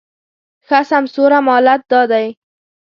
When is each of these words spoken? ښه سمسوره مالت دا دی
ښه 0.65 0.79
سمسوره 0.89 1.39
مالت 1.47 1.81
دا 1.91 2.01
دی 2.11 2.27